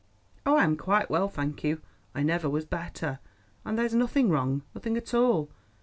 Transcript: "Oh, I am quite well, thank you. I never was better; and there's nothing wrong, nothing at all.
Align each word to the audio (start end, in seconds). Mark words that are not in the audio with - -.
"Oh, 0.47 0.57
I 0.57 0.63
am 0.63 0.77
quite 0.77 1.11
well, 1.11 1.29
thank 1.29 1.63
you. 1.63 1.79
I 2.15 2.23
never 2.23 2.49
was 2.49 2.65
better; 2.65 3.19
and 3.63 3.77
there's 3.77 3.93
nothing 3.93 4.29
wrong, 4.31 4.63
nothing 4.73 4.97
at 4.97 5.13
all. 5.13 5.51